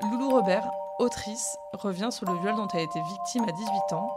Loulou 0.00 0.30
Robert, 0.30 0.70
autrice, 1.00 1.56
revient 1.72 2.10
sur 2.12 2.30
le 2.30 2.38
viol 2.38 2.54
dont 2.54 2.68
elle 2.72 2.80
a 2.80 2.82
été 2.84 3.00
victime 3.00 3.42
à 3.48 3.50
18 3.52 3.92
ans 3.94 4.08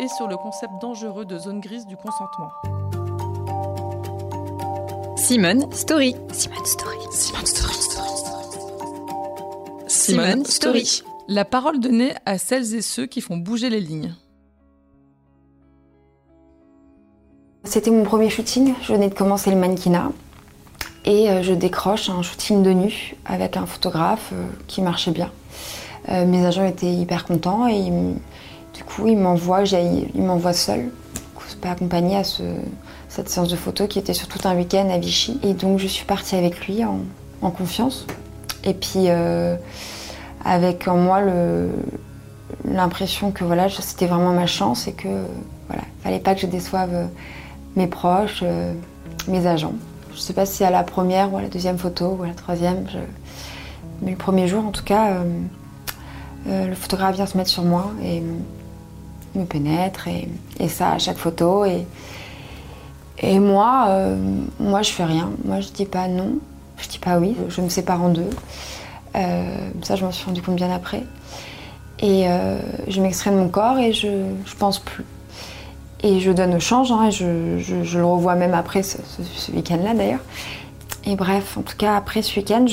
et 0.00 0.08
sur 0.08 0.26
le 0.26 0.36
concept 0.36 0.72
dangereux 0.80 1.24
de 1.24 1.38
zone 1.38 1.60
grise 1.60 1.86
du 1.86 1.96
consentement. 1.96 2.50
Simone 5.16 5.70
Story. 5.72 6.16
Simone 6.32 6.66
Story. 6.66 6.98
Simone 7.12 7.46
Story. 7.46 7.74
Simone 9.86 10.44
Story. 10.44 11.02
La 11.28 11.44
parole 11.44 11.78
donnée 11.78 12.12
à 12.26 12.36
celles 12.36 12.74
et 12.74 12.82
ceux 12.82 13.06
qui 13.06 13.20
font 13.20 13.36
bouger 13.36 13.70
les 13.70 13.80
lignes. 13.80 14.12
C'était 17.62 17.92
mon 17.92 18.02
premier 18.02 18.30
shooting. 18.30 18.74
Je 18.82 18.94
venais 18.94 19.08
de 19.08 19.14
commencer 19.14 19.50
le 19.50 19.56
mannequinat. 19.56 20.10
Et 21.04 21.30
euh, 21.30 21.42
je 21.42 21.54
décroche 21.54 22.10
un 22.10 22.22
shooting 22.22 22.62
de 22.62 22.70
nu 22.70 23.16
avec 23.24 23.56
un 23.56 23.66
photographe 23.66 24.30
euh, 24.32 24.46
qui 24.66 24.82
marchait 24.82 25.12
bien. 25.12 25.30
Euh, 26.10 26.26
mes 26.26 26.44
agents 26.44 26.66
étaient 26.66 26.92
hyper 26.92 27.24
contents 27.24 27.66
et 27.66 27.90
du 28.74 28.84
coup 28.84 29.06
ils 29.06 29.16
m'envoient, 29.16 29.64
ils 29.64 30.22
m'envoient 30.22 30.52
seul, 30.52 30.90
pas 31.60 31.72
accompagnée 31.72 32.16
à 32.16 32.24
ce, 32.24 32.42
cette 33.08 33.28
séance 33.28 33.48
de 33.48 33.56
photo 33.56 33.86
qui 33.86 33.98
était 33.98 34.14
sur 34.14 34.28
tout 34.28 34.46
un 34.48 34.54
week-end 34.56 34.88
à 34.90 34.98
Vichy. 34.98 35.38
Et 35.42 35.52
donc 35.52 35.78
je 35.78 35.86
suis 35.86 36.04
partie 36.06 36.36
avec 36.36 36.66
lui 36.66 36.84
en, 36.84 37.00
en 37.42 37.50
confiance. 37.50 38.06
Et 38.64 38.72
puis 38.72 39.08
avec 40.44 40.88
en 40.88 40.96
moi 40.96 41.20
l'impression 42.64 43.30
que 43.30 43.44
voilà, 43.44 43.68
c'était 43.68 44.06
vraiment 44.06 44.32
ma 44.32 44.46
chance 44.46 44.86
et 44.86 44.92
que 44.92 45.08
voilà, 45.68 45.82
fallait 46.02 46.18
pas 46.18 46.34
que 46.34 46.40
je 46.40 46.46
déçoive 46.46 47.08
mes 47.76 47.86
proches, 47.86 48.42
mes 49.28 49.46
agents. 49.46 49.74
Je 50.10 50.16
ne 50.16 50.20
sais 50.20 50.32
pas 50.32 50.46
si 50.46 50.64
à 50.64 50.70
la 50.70 50.82
première 50.82 51.32
ou 51.32 51.36
à 51.36 51.42
la 51.42 51.48
deuxième 51.48 51.78
photo 51.78 52.16
ou 52.18 52.22
à 52.24 52.26
la 52.26 52.34
troisième, 52.34 52.84
mais 54.02 54.12
le 54.12 54.16
premier 54.16 54.48
jour 54.48 54.64
en 54.64 54.70
tout 54.70 54.84
cas, 54.84 55.10
euh, 55.10 55.24
euh, 56.48 56.66
le 56.68 56.74
photographe 56.74 57.16
vient 57.16 57.26
se 57.26 57.36
mettre 57.36 57.50
sur 57.50 57.64
moi 57.64 57.90
et 58.02 58.22
me 59.34 59.44
pénètre 59.44 60.08
et, 60.08 60.68
ça 60.68 60.92
à 60.92 60.98
chaque 60.98 61.18
photo. 61.18 61.64
Et, 63.22 63.38
moi, 63.38 63.86
euh, 63.88 64.16
moi 64.58 64.82
je 64.82 64.90
fais 64.90 65.04
rien. 65.04 65.30
Moi 65.44 65.60
je 65.60 65.68
dis 65.68 65.86
pas 65.86 66.08
non, 66.08 66.38
je 66.78 66.88
dis 66.88 66.98
pas 66.98 67.18
oui, 67.18 67.36
je 67.48 67.60
me 67.60 67.68
sépare 67.68 68.02
en 68.02 68.08
deux. 68.08 68.30
ça 69.14 69.96
je 69.96 70.04
m'en 70.04 70.12
suis 70.12 70.24
rendu 70.24 70.42
compte 70.42 70.56
bien 70.56 70.70
après. 70.70 71.04
Et 72.02 72.24
je 72.88 73.00
m'extrais 73.00 73.30
de 73.30 73.36
mon 73.36 73.48
corps 73.48 73.78
et 73.78 73.92
je, 73.92 74.08
je 74.46 74.54
pense 74.56 74.78
plus. 74.78 75.04
Et 76.02 76.20
je 76.20 76.30
donne 76.30 76.54
au 76.54 76.60
change, 76.60 76.92
hein, 76.92 77.08
et 77.08 77.10
je, 77.10 77.98
le 77.98 78.04
revois 78.04 78.34
même 78.34 78.54
après 78.54 78.82
ce, 78.82 78.98
week-end-là 79.52 79.94
d'ailleurs. 79.94 80.20
Et 81.04 81.14
bref, 81.14 81.56
en 81.58 81.62
tout 81.62 81.76
cas, 81.76 81.96
après 81.96 82.22
ce 82.22 82.38
week-end, 82.38 82.66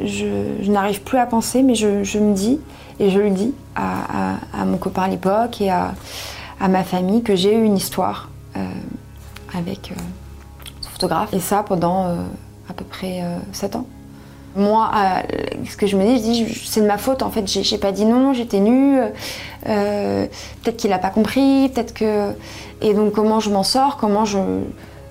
je, 0.00 0.70
n'arrive 0.70 1.02
plus 1.02 1.18
à 1.18 1.26
penser, 1.26 1.62
mais 1.62 1.74
je, 1.74 2.18
me 2.18 2.34
dis, 2.34 2.60
et 3.00 3.10
je 3.10 3.18
le 3.18 3.30
dis 3.30 3.52
à, 3.74 4.64
mon 4.64 4.76
copain 4.76 5.02
à 5.02 5.08
l'époque 5.08 5.60
et 5.60 5.70
à, 5.70 5.94
ma 6.60 6.84
famille, 6.84 7.22
que 7.22 7.34
j'ai 7.34 7.54
eu 7.54 7.64
une 7.64 7.76
histoire 7.76 8.30
euh, 8.56 8.64
avec 9.56 9.90
euh, 9.90 10.00
ce 10.80 10.88
photographe. 10.88 11.34
Et 11.34 11.40
ça 11.40 11.62
pendant 11.62 12.06
euh, 12.06 12.16
à 12.70 12.72
peu 12.72 12.84
près 12.84 13.22
7 13.52 13.76
ans. 13.76 13.86
Moi, 14.56 14.90
ce 15.68 15.76
que 15.76 15.86
je 15.86 15.96
me 15.96 16.04
dis, 16.04 16.16
je 16.16 16.44
dis, 16.44 16.62
c'est 16.64 16.80
de 16.80 16.86
ma 16.86 16.98
faute. 16.98 17.22
En 17.22 17.30
fait, 17.30 17.46
j'ai 17.46 17.78
pas 17.78 17.90
dit 17.90 18.04
non, 18.04 18.32
j'étais 18.32 18.60
nue. 18.60 19.00
Euh, 19.66 20.26
peut-être 20.62 20.76
qu'il 20.76 20.92
a 20.92 20.98
pas 20.98 21.10
compris, 21.10 21.70
peut-être 21.74 21.92
que. 21.92 22.30
Et 22.80 22.94
donc, 22.94 23.12
comment 23.12 23.40
je 23.40 23.50
m'en 23.50 23.64
sors 23.64 23.96
Comment 23.96 24.24
je, 24.24 24.38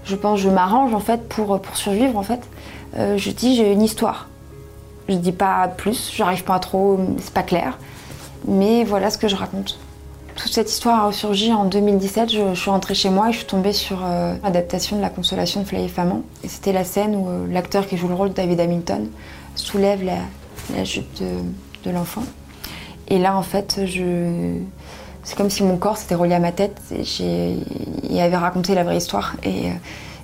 je 0.05 0.15
pense, 0.15 0.39
je 0.39 0.49
m'arrange 0.49 0.93
en 0.93 0.99
fait 0.99 1.27
pour 1.27 1.59
pour 1.61 1.75
survivre 1.75 2.17
en 2.17 2.23
fait. 2.23 2.39
Euh, 2.97 3.17
je 3.17 3.31
dis, 3.31 3.55
j'ai 3.55 3.71
une 3.71 3.81
histoire. 3.81 4.27
Je 5.09 5.15
dis 5.15 5.31
pas 5.31 5.67
plus. 5.67 6.11
J'arrive 6.15 6.43
pas 6.43 6.55
à 6.55 6.59
trop. 6.59 6.99
C'est 7.19 7.33
pas 7.33 7.43
clair. 7.43 7.77
Mais 8.47 8.83
voilà 8.83 9.09
ce 9.09 9.17
que 9.17 9.27
je 9.27 9.35
raconte. 9.35 9.77
Toute 10.35 10.51
cette 10.51 10.69
histoire 10.69 11.03
a 11.03 11.07
ressurgi 11.07 11.53
en 11.53 11.65
2017. 11.65 12.31
Je, 12.31 12.55
suis 12.55 12.69
rentrée 12.69 12.95
chez 12.95 13.09
moi 13.09 13.29
et 13.29 13.31
je 13.31 13.37
suis 13.37 13.47
tombée 13.47 13.73
sur 13.73 14.01
l'adaptation 14.43 14.97
de 14.97 15.01
La 15.01 15.09
Consolation 15.09 15.61
de 15.61 15.65
Flavie 15.65 15.89
Famant. 15.89 16.23
C'était 16.47 16.73
la 16.73 16.83
scène 16.83 17.15
où 17.15 17.27
l'acteur 17.51 17.87
qui 17.87 17.97
joue 17.97 18.07
le 18.07 18.15
rôle 18.15 18.29
de 18.29 18.33
David 18.33 18.59
Hamilton 18.59 19.09
soulève 19.55 20.03
la, 20.03 20.17
la 20.75 20.83
jupe 20.83 21.13
de, 21.83 21.91
l'enfant. 21.91 22.23
Et 23.09 23.19
là, 23.19 23.35
en 23.35 23.43
fait, 23.43 23.81
je... 23.85 24.57
c'est 25.23 25.35
comme 25.35 25.49
si 25.49 25.63
mon 25.63 25.77
corps 25.77 25.97
s'était 25.97 26.15
relié 26.15 26.35
à 26.35 26.39
ma 26.39 26.51
tête. 26.51 26.81
Et 26.91 27.57
il 28.09 28.19
avait 28.19 28.37
raconté 28.37 28.73
la 28.75 28.83
vraie 28.83 28.97
histoire. 28.97 29.35
Et 29.43 29.67
euh, 29.67 29.73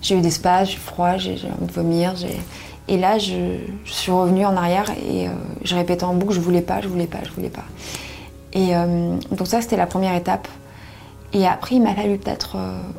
j'ai 0.02 0.16
eu 0.16 0.22
des 0.22 0.32
spasmes, 0.32 0.72
j'ai 0.72 0.78
froid, 0.78 1.18
j'ai 1.18 1.34
envie 1.34 1.68
de 1.68 1.72
vomir. 1.72 2.14
Et 2.88 2.98
là, 2.98 3.18
je, 3.18 3.58
suis 3.86 4.12
revenue 4.12 4.46
en 4.46 4.56
arrière 4.56 4.90
et 4.92 5.28
euh, 5.28 5.32
je 5.64 5.76
répétais 5.76 6.06
en 6.06 6.14
boucle 6.14 6.34
je 6.34 6.40
voulais 6.40 6.62
pas, 6.62 6.82
je 6.82 6.88
voulais 6.88 7.08
pas, 7.08 7.20
je 7.24 7.32
voulais 7.32 7.50
pas. 7.50 7.66
Et 8.54 8.76
euh, 8.76 9.16
donc, 9.32 9.48
ça, 9.48 9.62
c'était 9.62 9.78
la 9.78 9.88
première 9.88 10.16
étape. 10.16 10.48
Et 11.32 11.46
après, 11.46 11.76
il 11.76 11.84
m'a 11.84 11.94
fallu 11.94 12.18
peut-être 12.18 12.58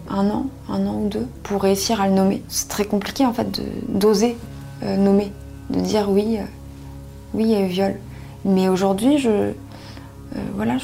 un 0.09 0.31
an, 0.31 0.47
un 0.69 0.87
an 0.87 1.00
ou 1.00 1.09
deux 1.09 1.27
pour 1.43 1.62
réussir 1.62 2.00
à 2.00 2.06
le 2.06 2.15
nommer. 2.15 2.44
C'est 2.47 2.69
très 2.69 2.84
compliqué 2.84 3.27
en 3.27 3.33
fait 3.33 3.60
d'oser 3.89 4.37
nommer 4.84 5.33
de 5.71 5.81
dire 5.81 6.10
oui, 6.10 6.39
euh, 6.39 6.44
oui, 7.34 7.66
viol. 7.66 7.94
Mais 8.44 8.69
aujourd'hui, 8.69 9.19
je, 9.19 9.28
euh, 9.31 9.53
voilà, 10.55 10.77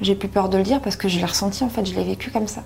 j'ai 0.00 0.14
plus 0.14 0.28
peur 0.28 0.48
de 0.48 0.58
le 0.58 0.62
dire 0.62 0.80
parce 0.80 0.96
que 0.96 1.08
je 1.08 1.18
l'ai 1.18 1.24
ressenti 1.24 1.64
en 1.64 1.68
fait, 1.68 1.84
je 1.84 1.94
l'ai 1.94 2.04
vécu 2.04 2.30
comme 2.30 2.46
ça. 2.48 2.62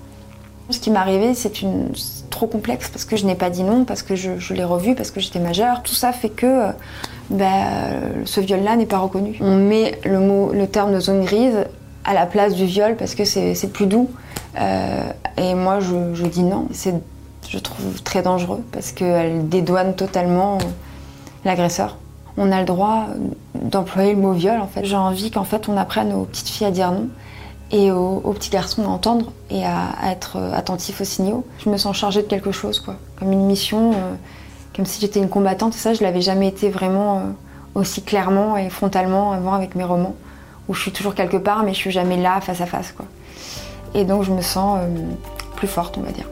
Ce 0.69 0.79
qui 0.79 0.91
m'est 0.91 0.99
arrivé, 0.99 1.33
c'est 1.33 1.61
une 1.61 1.91
trop 2.29 2.47
complexe 2.47 2.89
parce 2.89 3.05
que 3.05 3.15
je 3.15 3.25
n'ai 3.25 3.35
pas 3.35 3.49
dit 3.49 3.63
non, 3.63 3.85
parce 3.85 4.03
que 4.03 4.15
je, 4.15 4.53
l'ai 4.53 4.63
revu, 4.63 4.95
parce 4.95 5.11
que 5.11 5.19
j'étais 5.19 5.39
majeure. 5.39 5.81
Tout 5.81 5.93
ça 5.93 6.11
fait 6.11 6.29
que 6.29 6.45
euh, 6.45 6.71
ben, 7.29 8.23
ce 8.25 8.41
viol-là 8.41 8.75
n'est 8.75 8.85
pas 8.85 8.97
reconnu. 8.97 9.37
On 9.41 9.55
met 9.55 9.99
le 10.03 10.19
mot, 10.19 10.51
le 10.53 10.67
terme 10.67 10.93
de 10.93 10.99
zone 10.99 11.23
grise 11.23 11.65
à 12.03 12.13
la 12.13 12.25
place 12.25 12.53
du 12.53 12.65
viol 12.65 12.95
parce 12.95 13.15
que 13.15 13.25
c'est, 13.25 13.71
plus 13.71 13.85
doux. 13.85 14.09
et 14.57 15.53
moi, 15.55 15.79
je, 15.79 16.25
dis 16.27 16.43
non. 16.43 16.67
C'est, 16.71 16.95
je 17.49 17.59
trouve 17.59 18.01
très 18.03 18.21
dangereux 18.21 18.63
parce 18.71 18.91
qu'elle 18.91 19.47
dédouane 19.47 19.95
totalement 19.95 20.57
l'agresseur. 21.45 21.97
On 22.37 22.51
a 22.51 22.59
le 22.59 22.65
droit 22.65 23.07
d'employer 23.55 24.13
le 24.13 24.21
mot 24.21 24.33
viol 24.33 24.59
en 24.59 24.67
fait. 24.67 24.85
J'ai 24.85 24.95
envie 24.95 25.31
qu'en 25.31 25.43
fait 25.43 25.67
on 25.69 25.77
apprenne 25.77 26.13
aux 26.13 26.25
petites 26.25 26.49
filles 26.49 26.67
à 26.67 26.71
dire 26.71 26.91
non 26.91 27.07
et 27.71 27.91
aux, 27.91 28.33
petits 28.33 28.49
garçons 28.49 28.83
à 28.83 28.87
entendre 28.87 29.31
et 29.49 29.65
à, 29.65 29.89
être 30.09 30.37
attentifs 30.53 31.01
aux 31.01 31.05
signaux. 31.05 31.45
Je 31.63 31.69
me 31.69 31.77
sens 31.77 31.97
chargée 31.97 32.21
de 32.21 32.27
quelque 32.27 32.51
chose 32.51 32.79
comme 32.79 33.31
une 33.31 33.45
mission, 33.45 33.91
euh, 33.91 34.15
comme 34.75 34.85
si 34.85 35.01
j'étais 35.01 35.19
une 35.19 35.29
combattante 35.29 35.73
ça 35.73 35.93
je 35.93 36.03
l'avais 36.03 36.21
jamais 36.21 36.47
été 36.47 36.69
vraiment 36.69 37.17
euh, 37.17 37.21
aussi 37.75 38.01
clairement 38.01 38.57
et 38.57 38.69
frontalement 38.69 39.31
avant 39.31 39.53
avec 39.53 39.75
mes 39.75 39.83
romans 39.83 40.15
où 40.67 40.73
je 40.73 40.81
suis 40.81 40.91
toujours 40.91 41.15
quelque 41.15 41.37
part 41.37 41.63
mais 41.63 41.73
je 41.73 41.79
suis 41.79 41.91
jamais 41.91 42.17
là 42.17 42.39
face 42.41 42.61
à 42.61 42.65
face 42.65 42.91
quoi. 42.91 43.05
Et 43.93 44.05
donc 44.05 44.23
je 44.23 44.31
me 44.31 44.41
sens 44.41 44.79
euh, 44.81 44.87
plus 45.55 45.67
forte 45.67 45.97
on 45.97 46.01
va 46.01 46.11
dire. 46.11 46.27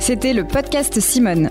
C'était 0.00 0.32
le 0.32 0.44
podcast 0.44 0.98
Simone. 0.98 1.50